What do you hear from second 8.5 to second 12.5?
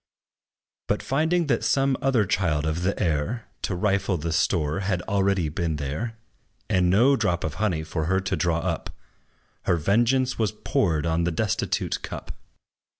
up, Her vengeance was poured on the destitute cup.